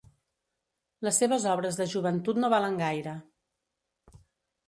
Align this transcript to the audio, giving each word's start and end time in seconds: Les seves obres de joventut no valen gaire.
Les 1.07 1.19
seves 1.23 1.43
obres 1.51 1.77
de 1.81 1.85
joventut 1.91 2.41
no 2.45 2.51
valen 2.55 2.79
gaire. 2.81 3.13